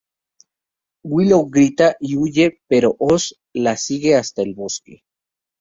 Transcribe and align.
Willow 1.03 1.47
grita 1.47 1.95
y 1.99 2.17
huye, 2.17 2.59
pero 2.67 2.95
Oz 2.97 3.35
la 3.53 3.77
sigue 3.77 4.15
hasta 4.15 4.41
el 4.41 4.55
bosque. 4.55 5.03